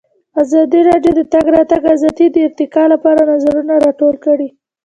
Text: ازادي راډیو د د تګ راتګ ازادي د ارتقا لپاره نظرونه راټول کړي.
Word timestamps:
ازادي 0.43 0.79
راډیو 0.89 1.13
د 1.15 1.17
د 1.19 1.21
تګ 1.33 1.45
راتګ 1.55 1.83
ازادي 1.95 2.27
د 2.31 2.37
ارتقا 2.47 2.83
لپاره 2.93 3.21
نظرونه 3.31 3.73
راټول 3.85 4.15
کړي. 4.25 4.49